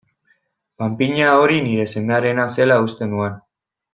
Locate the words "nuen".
3.15-3.41